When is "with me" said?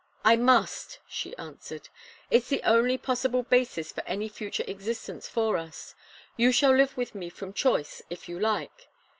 6.97-7.29